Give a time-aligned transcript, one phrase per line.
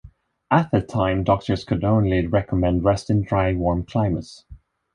[0.49, 4.45] At the time, doctors could only recommend rest in dry, warm climates.